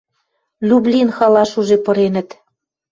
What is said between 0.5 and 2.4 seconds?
Люблин халаш уже пыренӹт».